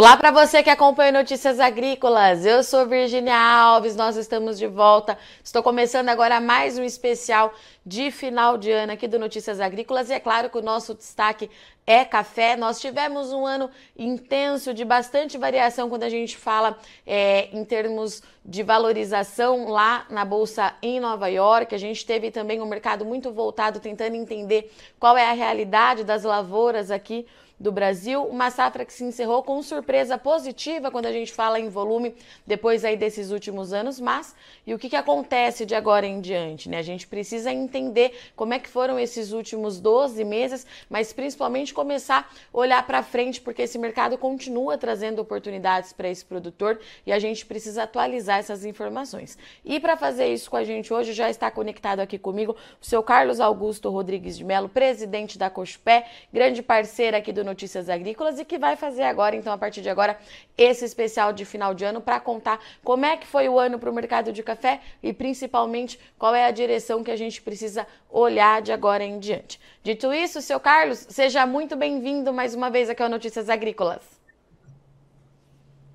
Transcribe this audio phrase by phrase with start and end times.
[0.00, 2.46] Olá para você que acompanha Notícias Agrícolas.
[2.46, 5.18] Eu sou Virginia Alves, nós estamos de volta.
[5.44, 7.52] Estou começando agora mais um especial
[7.84, 11.50] de final de ano aqui do Notícias Agrícolas e é claro que o nosso destaque
[11.86, 12.56] é café.
[12.56, 18.22] Nós tivemos um ano intenso de bastante variação quando a gente fala é, em termos
[18.42, 21.74] de valorização lá na bolsa em Nova York.
[21.74, 26.24] A gente teve também um mercado muito voltado tentando entender qual é a realidade das
[26.24, 27.26] lavouras aqui
[27.60, 31.68] do Brasil, uma safra que se encerrou com surpresa positiva quando a gente fala em
[31.68, 32.14] volume
[32.46, 34.34] depois aí desses últimos anos, mas
[34.66, 36.78] e o que, que acontece de agora em diante, né?
[36.78, 42.32] A gente precisa entender como é que foram esses últimos 12 meses, mas principalmente começar
[42.32, 47.18] a olhar para frente, porque esse mercado continua trazendo oportunidades para esse produtor e a
[47.18, 49.36] gente precisa atualizar essas informações.
[49.62, 53.02] E para fazer isso com a gente hoje já está conectado aqui comigo o seu
[53.02, 58.44] Carlos Augusto Rodrigues de Melo, presidente da Cospé, grande parceira aqui do Notícias Agrícolas e
[58.44, 60.16] que vai fazer agora, então, a partir de agora,
[60.56, 63.90] esse especial de final de ano para contar como é que foi o ano para
[63.90, 68.62] o mercado de café e principalmente qual é a direção que a gente precisa olhar
[68.62, 69.60] de agora em diante.
[69.82, 74.20] Dito isso, seu Carlos, seja muito bem-vindo mais uma vez aqui ao Notícias Agrícolas.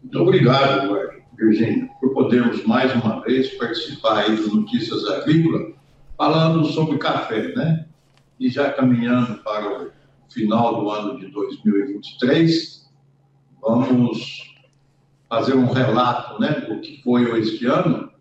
[0.04, 0.96] Muito obrigado,
[1.38, 5.74] Virginia, por podermos mais uma vez participar aí do Notícias Agrícolas,
[6.18, 7.86] falando sobre café, né?
[8.40, 9.95] E já caminhando para o
[10.30, 12.92] final do ano de 2023,
[13.62, 14.56] vamos
[15.30, 18.12] fazer um relato né, do que foi este ano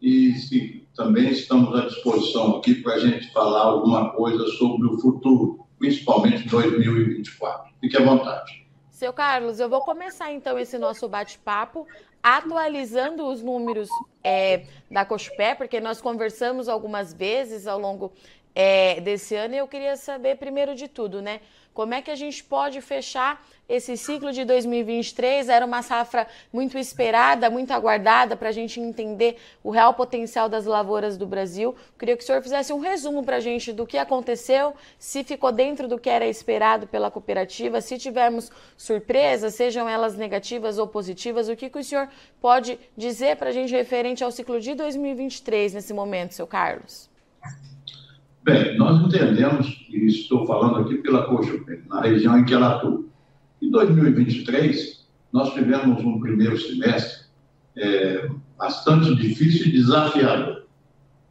[0.00, 4.98] e se, também estamos à disposição aqui para a gente falar alguma coisa sobre o
[4.98, 7.72] futuro, principalmente 2024.
[7.80, 8.64] Fique à vontade.
[8.90, 11.86] Seu Carlos, eu vou começar então esse nosso bate-papo
[12.22, 13.88] atualizando os números
[14.22, 18.12] é, da Cospé, porque nós conversamos algumas vezes ao longo
[18.54, 21.40] é, desse ano e eu queria saber, primeiro de tudo, né?
[21.74, 25.48] Como é que a gente pode fechar esse ciclo de 2023?
[25.48, 30.66] Era uma safra muito esperada, muito aguardada para a gente entender o real potencial das
[30.66, 31.74] lavouras do Brasil.
[31.98, 35.50] Queria que o senhor fizesse um resumo para a gente do que aconteceu, se ficou
[35.50, 41.48] dentro do que era esperado pela cooperativa, se tivemos surpresas, sejam elas negativas ou positivas,
[41.48, 42.08] o que, que o senhor
[42.40, 47.12] pode dizer para a gente referente ao ciclo de 2023 nesse momento, seu Carlos?
[48.44, 53.02] Bem, nós entendemos, e estou falando aqui pela Coxa, na região em que ela atua.
[53.62, 57.24] Em 2023, nós tivemos um primeiro semestre
[57.74, 58.28] é,
[58.58, 60.66] bastante difícil e desafiador,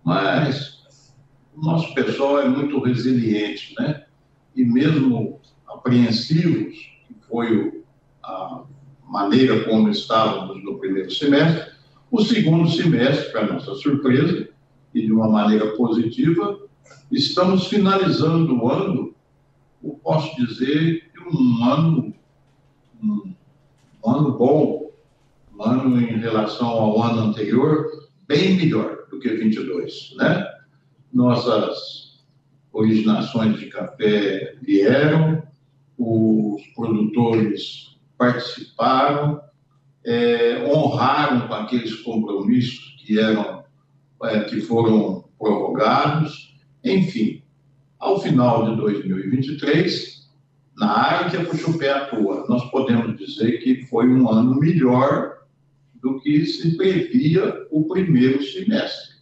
[0.04, 1.14] mas
[1.56, 4.06] o nosso pessoal é muito resiliente, né?
[4.56, 6.74] E mesmo apreensivos,
[7.08, 7.84] que foi
[8.24, 8.64] a
[9.08, 11.74] maneira como estávamos no primeiro semestre,
[12.10, 14.50] o segundo semestre, para nossa surpresa,
[14.96, 16.63] e de uma maneira positiva,
[17.12, 19.14] Estamos finalizando o ano,
[19.84, 22.14] eu posso dizer que um ano,
[23.04, 23.34] um,
[24.06, 24.92] ano bom,
[25.54, 27.86] um ano em relação ao ano anterior,
[28.28, 30.48] bem melhor do que 22, né?
[31.14, 32.24] Nossas
[32.72, 35.44] originações de café vieram,
[35.98, 39.40] os produtores participaram,
[40.04, 43.64] é, honraram com aqueles compromissos que eram
[44.24, 46.53] é, que foram prorrogados
[46.84, 47.42] enfim,
[48.00, 50.30] ao final de 2023,
[50.78, 55.38] na área que a Puxupé atua, nós podemos dizer que foi um ano melhor
[56.02, 59.14] do que se previa o primeiro semestre.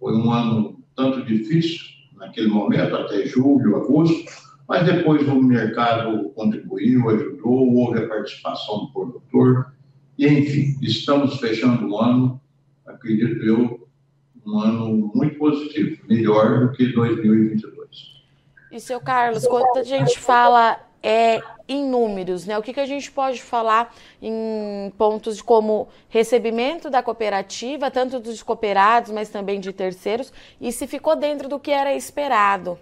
[0.00, 1.80] Foi um ano tanto difícil,
[2.16, 4.24] naquele momento, até julho, agosto,
[4.68, 9.74] mas depois o mercado contribuiu, ajudou, houve a participação do produtor,
[10.18, 12.40] e enfim, estamos fechando o ano,
[12.86, 13.83] acredito eu,
[14.46, 18.14] um ano muito positivo, melhor do que 2022.
[18.70, 22.58] E, seu Carlos, quando a gente fala é, em números, né?
[22.58, 28.42] O que, que a gente pode falar em pontos como recebimento da cooperativa, tanto dos
[28.42, 32.78] cooperados, mas também de terceiros, e se ficou dentro do que era esperado?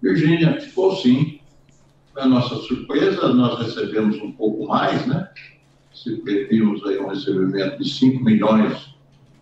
[0.00, 1.40] Virgínia, ficou sim.
[2.12, 5.28] Para nossa surpresa, nós recebemos um pouco mais, né?
[5.92, 8.95] Se prevíamos aí um recebimento de 5 milhões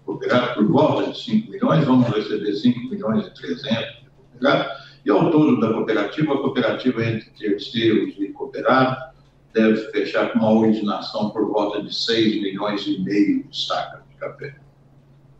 [0.04, 4.70] cooperado por volta de 5 milhões, vamos receber 5 milhões e 300 de cooperado,
[5.04, 9.14] e ao todo da cooperativa, a cooperativa entre terceiros e cooperados
[9.52, 14.16] deve fechar com uma originação por volta de 6 milhões e meio de sacas de
[14.16, 14.56] café.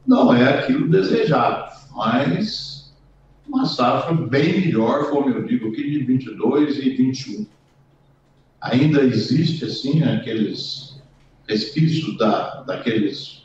[0.06, 2.94] Não é aquilo desejado, mas
[3.46, 7.46] uma safra bem melhor, como eu digo aqui, de 22 e 21.
[8.60, 11.02] Ainda existe, assim, aqueles
[11.46, 13.43] resquícios da, daqueles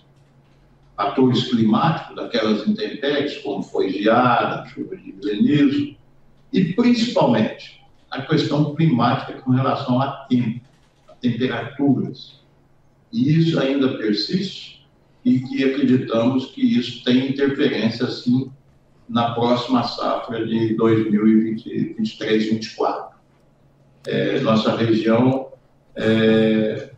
[1.00, 5.96] fatores climáticos, daquelas intempéries, como foi geada, chuva de granizo,
[6.52, 7.82] e principalmente
[8.12, 10.60] a questão climática com relação a tempo.
[11.22, 12.42] temperaturas.
[13.14, 14.86] E isso ainda persiste
[15.24, 18.52] e que acreditamos que isso tem interferência, sim,
[19.08, 23.10] na próxima safra de 2023-24.
[24.08, 25.52] É, nossa região
[25.96, 26.90] é,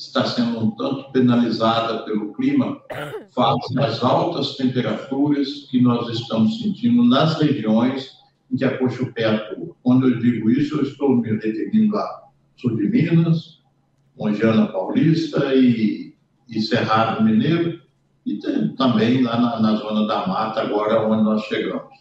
[0.00, 2.80] está sendo um tanto penalizada pelo clima,
[3.30, 8.18] face às altas temperaturas que nós estamos sentindo nas regiões
[8.50, 9.76] em que a Cochupé atua.
[9.82, 12.22] Quando eu digo isso, eu estou me referindo a
[12.56, 13.60] sul de Minas,
[14.18, 16.14] Mongiana Paulista e,
[16.48, 17.80] e Cerrado Mineiro,
[18.24, 21.94] e tem, também lá na, na zona da mata, agora onde nós chegamos.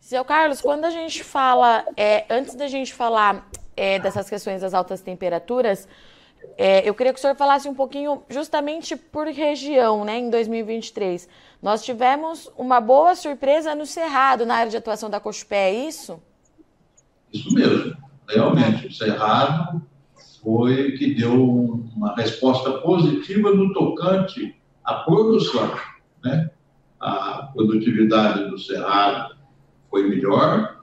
[0.00, 4.74] Seu Carlos, quando a gente fala, é, antes da gente falar é, dessas questões das
[4.74, 5.88] altas temperaturas,
[6.56, 11.28] é, eu queria que o senhor falasse um pouquinho justamente por região, né, em 2023.
[11.62, 16.22] Nós tivemos uma boa surpresa no Cerrado, na área de atuação da Cochupé, é isso?
[17.32, 17.96] Isso mesmo.
[18.28, 19.82] Realmente, o Cerrado
[20.42, 21.32] foi que deu
[21.96, 24.54] uma resposta positiva no tocante
[24.84, 25.74] à produção.
[26.22, 26.50] Né?
[27.00, 29.36] A produtividade do Cerrado
[29.90, 30.82] foi melhor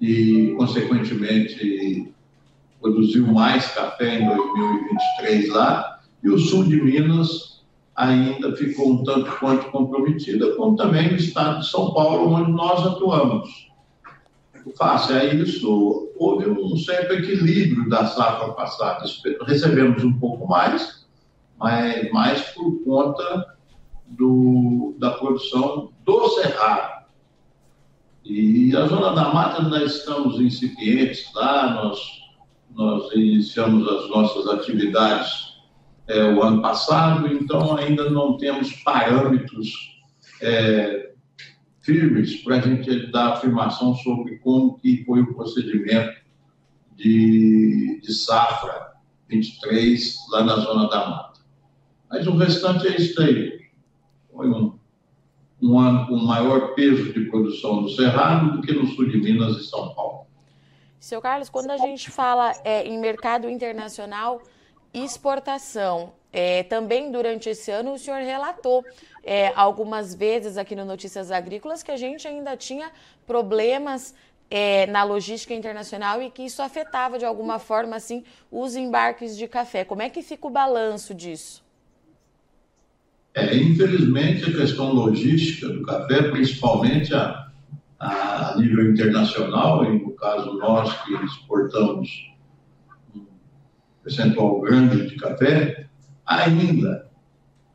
[0.00, 2.12] e, consequentemente,
[2.80, 7.50] produziu mais café em 2023 lá, e o sul de Minas
[7.94, 12.86] ainda ficou um tanto quanto comprometida, como também o estado de São Paulo, onde nós
[12.86, 13.68] atuamos.
[14.76, 19.04] Face a isso, houve um certo equilíbrio da safra passada.
[19.46, 21.06] Recebemos um pouco mais,
[21.58, 23.56] mas mais por conta
[24.06, 27.00] do, da produção do Cerrado.
[28.24, 32.19] E a Zona da Mata, nós estamos incipientes lá, nós
[32.74, 35.50] nós iniciamos as nossas atividades
[36.06, 39.70] é, o ano passado, então ainda não temos parâmetros
[40.42, 41.12] é,
[41.80, 46.20] firmes para a gente dar afirmação sobre como que foi o procedimento
[46.96, 48.90] de, de safra
[49.28, 51.40] 23 lá na Zona da Mata.
[52.10, 53.60] Mas o restante é isso aí.
[54.32, 54.76] Foi um,
[55.62, 59.56] um ano com maior peso de produção no Cerrado do que no sul de Minas
[59.56, 60.09] e São Paulo.
[61.00, 64.42] Seu Carlos, quando a gente fala é, em mercado internacional,
[64.92, 68.84] exportação, é, também durante esse ano o senhor relatou
[69.24, 72.92] é, algumas vezes aqui no Notícias Agrícolas que a gente ainda tinha
[73.26, 74.14] problemas
[74.50, 79.48] é, na logística internacional e que isso afetava de alguma forma assim os embarques de
[79.48, 79.84] café.
[79.84, 81.64] Como é que fica o balanço disso?
[83.34, 87.49] É, infelizmente a questão logística do café, principalmente a
[88.00, 92.08] a nível internacional, e no caso nós que exportamos
[93.14, 93.26] um
[94.02, 95.86] percentual grande de café,
[96.24, 97.10] ainda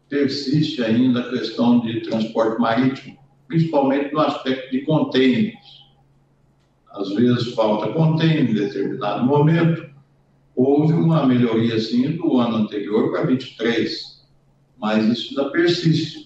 [0.10, 3.18] persiste ainda a questão de transporte marítimo,
[3.48, 5.86] principalmente no aspecto de contêineres.
[6.92, 9.86] Às vezes falta contêiner em determinado momento.
[10.56, 14.26] Houve uma melhoria, sim, do ano anterior para 23,
[14.78, 16.25] mas isso ainda persiste.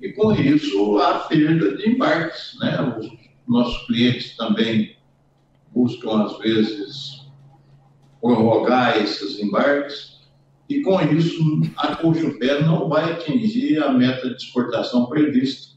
[0.00, 2.56] E com isso, a perda de embarques.
[2.60, 2.96] Né?
[2.98, 3.10] Os
[3.46, 4.96] nossos clientes também
[5.72, 7.26] buscam, às vezes,
[8.20, 10.18] prorrogar esses embarques.
[10.68, 15.76] E com isso, a Cochupé não vai atingir a meta de exportação prevista.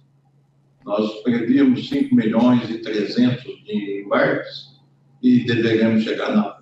[0.86, 4.72] Nós prevíamos 5 milhões e 300 de embarques
[5.22, 6.62] e deveremos chegar na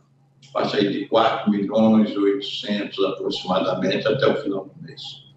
[0.51, 5.28] faixa de 4 milhões e 800 aproximadamente até o final do mês.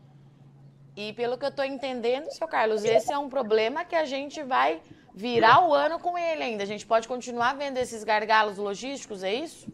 [0.96, 4.42] E pelo que eu estou entendendo, seu Carlos, esse é um problema que a gente
[4.42, 4.80] vai
[5.14, 6.62] virar o ano com ele ainda.
[6.62, 9.66] A gente pode continuar vendo esses gargalos logísticos, é isso?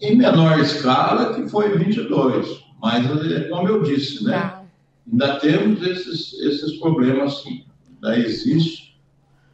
[0.00, 2.64] Em menor escala, que foi 22.
[2.80, 4.32] Mas, é como eu disse, né?
[4.32, 4.64] Tá.
[5.10, 7.64] Ainda temos esses, esses problemas, sim.
[8.02, 8.98] Ainda existe.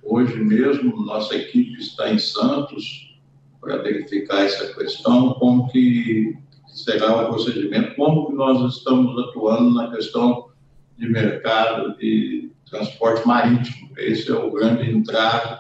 [0.03, 3.19] Hoje mesmo, nossa equipe está em Santos
[3.61, 6.37] para verificar essa questão, como que
[6.73, 10.51] será o procedimento, como que nós estamos atuando na questão
[10.97, 13.91] de mercado de transporte marítimo.
[13.97, 15.59] Esse é o grande entrave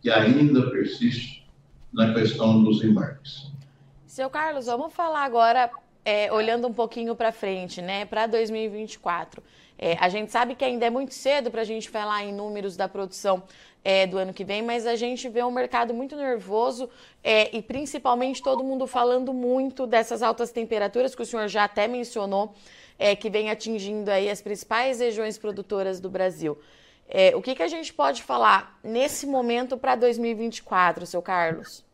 [0.00, 1.46] que ainda persiste
[1.92, 3.50] na questão dos embarques.
[4.06, 5.70] Seu Carlos, vamos falar agora,
[6.04, 9.42] é, olhando um pouquinho para frente, né, para 2024.
[9.84, 12.76] É, a gente sabe que ainda é muito cedo para a gente falar em números
[12.76, 13.42] da produção
[13.82, 16.88] é, do ano que vem, mas a gente vê um mercado muito nervoso
[17.20, 21.88] é, e principalmente todo mundo falando muito dessas altas temperaturas que o senhor já até
[21.88, 22.54] mencionou,
[22.96, 26.56] é, que vem atingindo aí as principais regiões produtoras do Brasil.
[27.08, 31.84] É, o que, que a gente pode falar nesse momento para 2024, seu Carlos?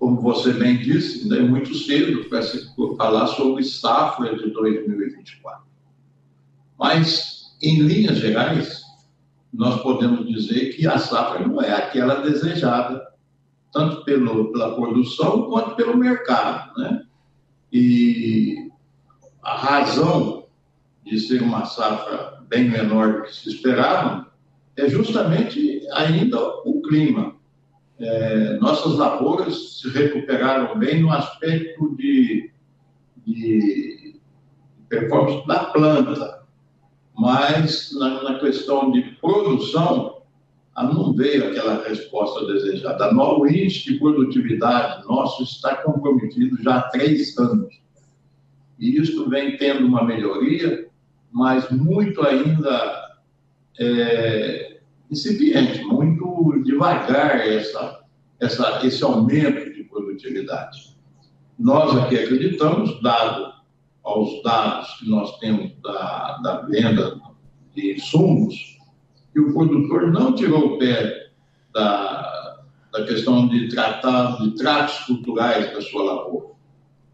[0.00, 5.69] Como você bem disse, ainda é muito cedo para se falar sobre safra de 2024.
[6.80, 8.80] Mas, em linhas gerais,
[9.52, 13.06] nós podemos dizer que a safra não é aquela desejada
[13.70, 16.74] tanto pelo, pela produção quanto pelo mercado.
[16.78, 17.04] Né?
[17.70, 18.70] E
[19.42, 20.46] a razão
[21.04, 24.32] de ser uma safra bem menor do que se esperava
[24.74, 27.36] é justamente ainda o clima.
[27.98, 32.50] É, nossas lavouras se recuperaram bem no aspecto de,
[33.26, 34.18] de
[34.88, 36.39] performance da planta,
[37.20, 40.22] mas na, na questão de produção,
[40.74, 43.14] não veio aquela resposta desejada.
[43.14, 47.78] O índice de produtividade nosso está comprometido já há três anos.
[48.78, 50.88] E isso vem tendo uma melhoria,
[51.30, 53.18] mas muito ainda
[53.78, 54.78] é,
[55.10, 58.00] incipiente, muito devagar essa,
[58.40, 60.96] essa, esse aumento de produtividade.
[61.58, 63.52] Nós aqui acreditamos, dado
[64.02, 67.20] aos dados que nós temos da, da venda
[67.74, 68.78] de insumos,
[69.32, 71.30] que o produtor não tirou o pé
[71.72, 72.60] da,
[72.92, 76.54] da questão de tratar de tratos culturais da sua lavoura.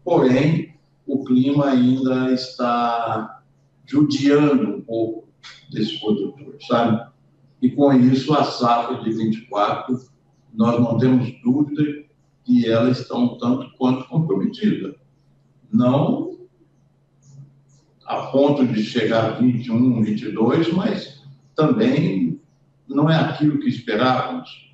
[0.03, 0.75] Porém,
[1.05, 3.41] o clima ainda está
[3.85, 5.27] judiando um pouco
[5.71, 7.07] desse produtor, sabe?
[7.61, 9.99] E com isso, a safra de 24,
[10.53, 11.83] nós não temos dúvida
[12.43, 14.95] que ela está um tanto quanto comprometida.
[15.71, 16.36] Não
[18.07, 21.21] a ponto de chegar a 21, 22, mas
[21.53, 22.39] também
[22.87, 24.73] não é aquilo que esperávamos.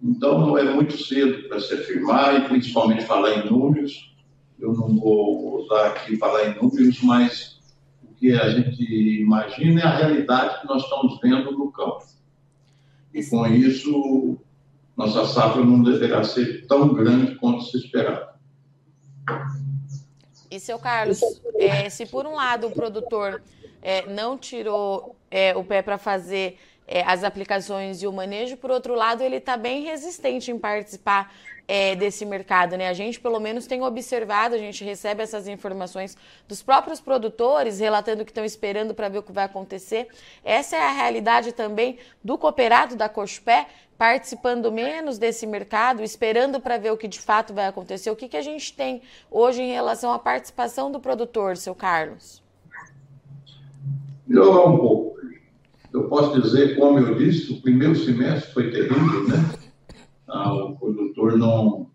[0.00, 4.14] Então, é muito cedo para se afirmar e principalmente falar em números.
[4.60, 7.58] Eu não vou usar aqui falar em números, mas
[8.00, 8.80] o que a gente
[9.20, 12.04] imagina é a realidade que nós estamos vendo no campo.
[13.12, 14.38] E com isso,
[14.96, 18.32] nossa safra não deverá ser tão grande quanto se esperava.
[20.52, 21.18] E, seu Carlos,
[21.58, 23.42] é, se por um lado o produtor
[23.80, 28.70] é, não tirou é, o pé para fazer é, as aplicações e o manejo, por
[28.70, 31.34] outro lado, ele está bem resistente em participar
[31.66, 32.88] é, desse mercado, né?
[32.88, 38.22] A gente, pelo menos, tem observado, a gente recebe essas informações dos próprios produtores, relatando
[38.22, 40.06] que estão esperando para ver o que vai acontecer.
[40.44, 43.68] Essa é a realidade também do cooperado da Cochupé,
[44.02, 48.10] participando menos desse mercado, esperando para ver o que de fato vai acontecer.
[48.10, 52.42] O que, que a gente tem hoje em relação à participação do produtor, seu Carlos?
[54.26, 55.20] melhorar um pouco.
[55.92, 59.36] Eu posso dizer, como eu disse, o primeiro semestre foi terrível, né?
[60.26, 61.88] Ah, o produtor não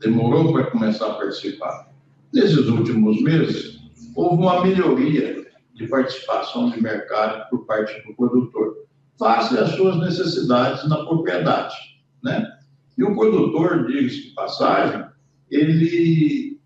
[0.00, 1.92] demorou para começar a participar.
[2.32, 3.78] Nesses últimos meses,
[4.16, 5.44] houve uma melhoria
[5.74, 8.83] de participação de mercado por parte do produtor,
[9.18, 11.74] face às suas necessidades na propriedade,
[12.22, 12.50] né?
[12.96, 15.04] E o produtor, de passagem,
[15.50, 16.60] ele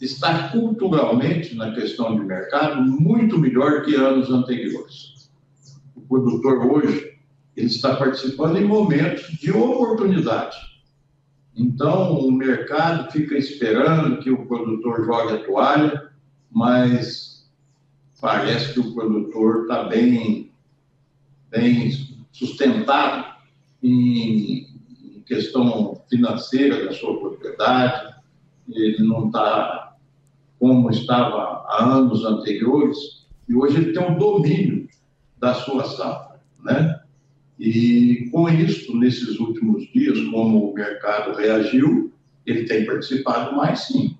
[0.00, 5.30] está culturalmente na questão de mercado muito melhor que anos anteriores.
[5.94, 7.16] O produtor hoje
[7.56, 10.56] ele está participando em momentos de oportunidade.
[11.56, 16.10] Então, o mercado fica esperando que o produtor jogue a toalha,
[16.50, 17.50] mas
[18.20, 20.45] parece que o produtor está bem,
[22.32, 23.36] sustentado
[23.82, 24.66] em
[25.26, 28.14] questão financeira da sua propriedade,
[28.68, 29.96] ele não está
[30.58, 34.88] como estava há anos anteriores, e hoje ele tem um domínio
[35.38, 37.00] da sua safra, né?
[37.58, 42.12] E com isso, nesses últimos dias, como o mercado reagiu,
[42.44, 44.16] ele tem participado mais sim.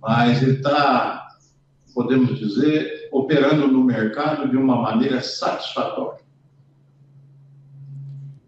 [0.00, 1.28] Mas ele está,
[1.94, 6.20] podemos dizer, operando no mercado de uma maneira satisfatória.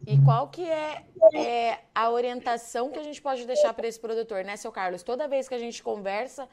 [0.06, 4.44] E qual que é, é, a orientação que a gente pode deixar para esse produtor,
[4.44, 5.04] né, seu Carlos?
[5.04, 6.48] Toda vez que a gente conversa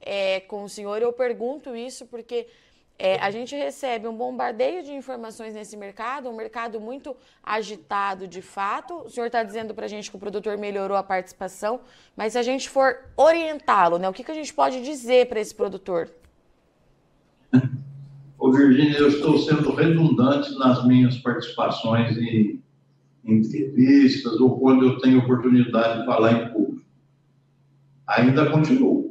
[0.00, 2.46] é, com o senhor, eu pergunto isso porque
[2.98, 8.40] é, a gente recebe um bombardeio de informações nesse mercado, um mercado muito agitado de
[8.40, 8.94] fato.
[9.04, 11.80] O senhor está dizendo para a gente que o produtor melhorou a participação,
[12.16, 15.40] mas se a gente for orientá-lo, né, o que, que a gente pode dizer para
[15.40, 16.08] esse produtor?
[18.38, 22.62] Ô, Virginia, eu estou sendo redundante nas minhas participações em,
[23.24, 26.84] entrevistas ou quando eu tenho oportunidade de falar em público.
[28.06, 29.02] Ainda continuo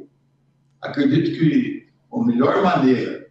[0.82, 3.30] Acredito que a melhor maneira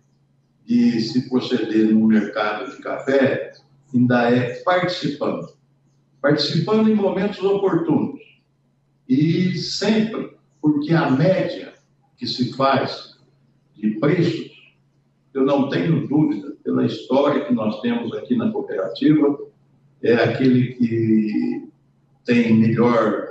[0.66, 3.52] de se proceder no mercado de café
[3.94, 5.54] ainda é participando.
[6.22, 8.22] Participando em momentos oportunos.
[9.08, 11.74] E sempre, porque a média
[12.16, 13.18] que se faz
[13.76, 14.51] de preços,
[15.34, 19.40] eu não tenho dúvida, pela história que nós temos aqui na cooperativa,
[20.04, 21.70] é aquele que
[22.26, 23.28] tem melhor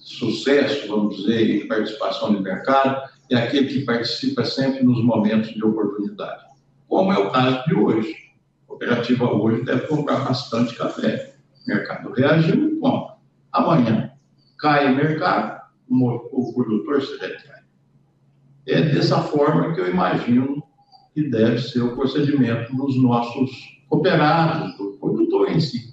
[0.00, 5.64] sucesso, vamos dizer, em participação de mercado, é aquele que participa sempre nos momentos de
[5.64, 6.44] oportunidade,
[6.88, 8.14] como é o caso de hoje.
[8.64, 11.34] A cooperativa hoje deve comprar bastante café.
[11.64, 13.14] O mercado reagiu e compra.
[13.52, 14.12] Amanhã
[14.58, 17.60] cai o mercado, o produtor se retrai.
[18.66, 20.62] É dessa forma que eu imagino
[21.20, 23.50] que deve ser o procedimento dos nossos
[23.88, 25.90] cooperados, do produtor em si.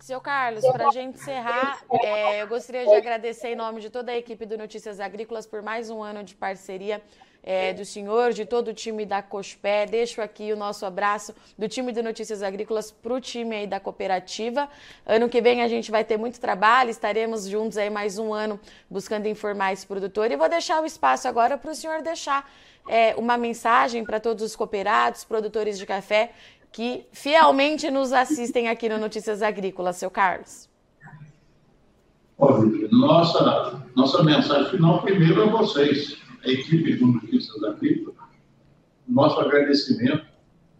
[0.00, 4.10] Seu Carlos, para a gente encerrar, é, eu gostaria de agradecer em nome de toda
[4.10, 7.00] a equipe do Notícias Agrícolas por mais um ano de parceria
[7.42, 9.86] é, do senhor, de todo o time da COSPé.
[9.86, 13.80] Deixo aqui o nosso abraço do time do Notícias Agrícolas para o time aí da
[13.80, 14.68] cooperativa.
[15.06, 18.60] Ano que vem a gente vai ter muito trabalho, estaremos juntos aí mais um ano
[18.88, 20.30] buscando informar esse produtor.
[20.30, 22.50] E vou deixar o espaço agora para o senhor deixar
[22.88, 26.32] é, uma mensagem para todos os cooperados, produtores de café
[26.72, 30.68] que fielmente nos assistem aqui no Notícias Agrícolas, seu Carlos.
[32.90, 38.16] Nossa, nossa mensagem final primeiro a vocês, a equipe do Notícias Agrícolas.
[39.06, 40.24] Nosso agradecimento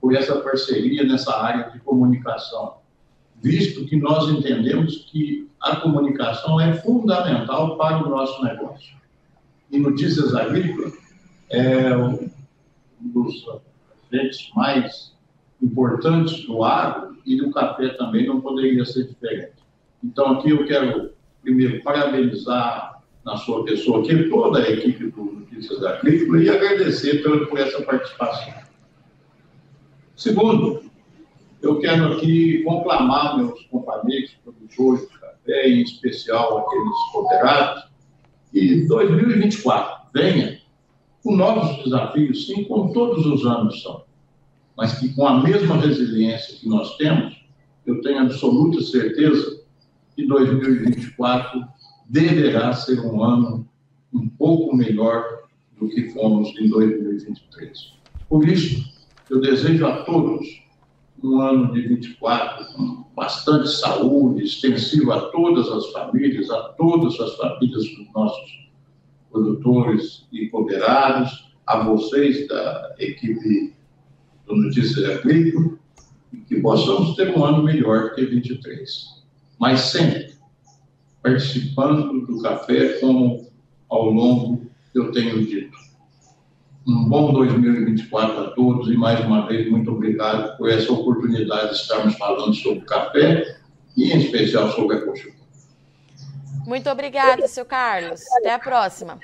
[0.01, 2.77] por essa parceria nessa área de comunicação,
[3.43, 8.97] visto que nós entendemos que a comunicação é fundamental para o nosso negócio.
[9.71, 10.95] E Notícias Agrícolas
[11.51, 12.31] é um
[13.01, 13.45] dos
[14.11, 15.13] agentes mais
[15.63, 19.53] importantes do agro e do café também não poderia ser diferente.
[20.03, 21.11] Então, aqui eu quero,
[21.43, 27.47] primeiro, parabenizar na sua pessoa aqui toda a equipe do Notícias Agrícola e agradecer por,
[27.49, 28.55] por essa participação.
[30.17, 30.83] Segundo,
[31.61, 37.85] eu quero aqui conclamar meus companheiros produtores de café, em especial aqueles cooperados,
[38.51, 40.61] que 2024 venha
[41.23, 44.09] com novos desafios, sim, como todos os anos são
[44.77, 47.37] mas que com a mesma resiliência que nós temos,
[47.85, 49.61] eu tenho absoluta certeza
[50.17, 51.63] que 2024
[52.09, 53.69] deverá ser um ano
[54.11, 55.50] um pouco melhor
[55.81, 57.95] do que fomos em 2023.
[58.29, 58.85] Por isso,
[59.29, 60.61] eu desejo a todos
[61.23, 67.37] um ano de 24 com bastante saúde, extensivo a todas as famílias, a todas as
[67.37, 68.71] famílias dos nossos
[69.31, 73.75] produtores e cooperados, a vocês da equipe
[74.47, 75.79] do Notícias Agrícolas
[76.33, 79.23] e que possamos ter um ano melhor que 23.
[79.59, 80.35] Mas sempre
[81.23, 83.47] participando do café, como
[83.89, 85.77] ao longo eu tenho dito.
[86.87, 91.77] Um bom 2024 a todos e mais uma vez muito obrigado por essa oportunidade de
[91.77, 93.59] estarmos falando sobre café
[93.97, 95.29] e em especial sobre a coxa.
[96.67, 98.23] Muito obrigada, seu Carlos.
[98.39, 99.19] Até a próxima.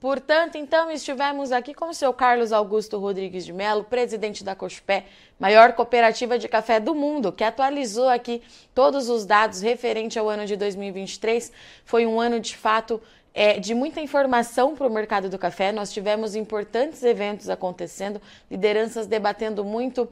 [0.00, 5.06] Portanto, então, estivemos aqui com o seu Carlos Augusto Rodrigues de Mello, presidente da Cospé,
[5.38, 8.42] maior cooperativa de café do mundo, que atualizou aqui
[8.74, 11.50] todos os dados referente ao ano de 2023.
[11.84, 13.00] Foi um ano, de fato,
[13.32, 15.72] é, de muita informação para o mercado do café.
[15.72, 20.08] Nós tivemos importantes eventos acontecendo, lideranças debatendo muito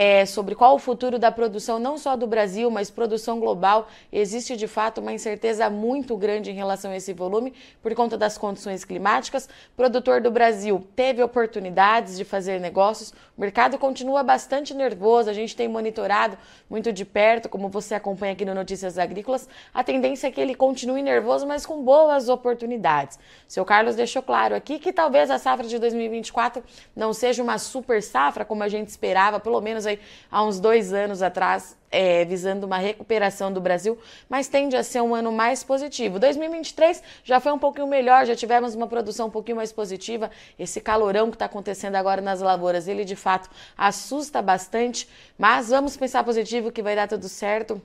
[0.00, 3.86] é, sobre qual o futuro da produção, não só do Brasil, mas produção global.
[4.10, 8.38] Existe de fato uma incerteza muito grande em relação a esse volume por conta das
[8.38, 9.44] condições climáticas.
[9.44, 15.34] O produtor do Brasil teve oportunidades de fazer negócios, o mercado continua bastante nervoso, a
[15.34, 19.46] gente tem monitorado muito de perto, como você acompanha aqui no Notícias Agrícolas.
[19.74, 23.18] A tendência é que ele continue nervoso, mas com boas oportunidades.
[23.46, 26.64] O seu Carlos deixou claro aqui que talvez a safra de 2024
[26.96, 29.89] não seja uma super safra, como a gente esperava, pelo menos
[30.30, 33.98] há uns dois anos atrás, é, visando uma recuperação do Brasil,
[34.28, 36.18] mas tende a ser um ano mais positivo.
[36.18, 40.30] 2023 já foi um pouquinho melhor, já tivemos uma produção um pouquinho mais positiva.
[40.58, 45.96] Esse calorão que está acontecendo agora nas lavouras, ele de fato assusta bastante, mas vamos
[45.96, 47.80] pensar positivo que vai dar tudo certo.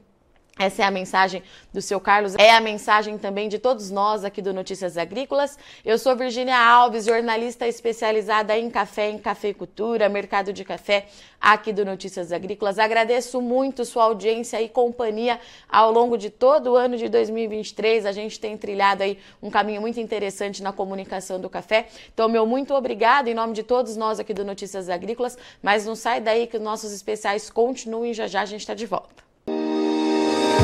[0.58, 4.42] Essa é a mensagem do seu Carlos, é a mensagem também de todos nós aqui
[4.42, 5.60] do Notícias Agrícolas.
[5.84, 11.08] Eu sou Virginia Alves, jornalista especializada em café, em cafeicultura, mercado de café
[11.42, 12.80] aqui do Notícias Agrícolas.
[12.80, 18.06] Agradeço muito sua audiência e companhia ao longo de todo o ano de 2023.
[18.06, 21.88] A gente tem trilhado aí um caminho muito interessante na comunicação do café.
[22.14, 25.38] Então, meu muito obrigado em nome de todos nós aqui do Notícias Agrícolas.
[25.62, 28.86] Mas não sai daí que os nossos especiais continuem já já a gente está de
[28.86, 29.25] volta.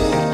[0.09, 0.30] Bye.